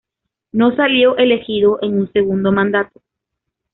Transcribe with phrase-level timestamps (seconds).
[0.51, 3.03] No salió elegido en un segundo mandato.